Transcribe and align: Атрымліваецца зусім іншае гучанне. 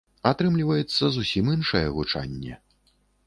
Атрымліваецца 0.29 1.09
зусім 1.17 1.51
іншае 1.55 1.83
гучанне. 1.97 2.57